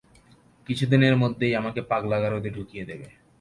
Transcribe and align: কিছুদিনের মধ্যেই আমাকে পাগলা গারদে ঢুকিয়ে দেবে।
কিছুদিনের 0.67 1.15
মধ্যেই 1.17 1.53
আমাকে 1.55 1.81
পাগলা 1.81 2.17
গারদে 2.23 2.49
ঢুকিয়ে 2.49 2.87
দেবে। 2.89 3.07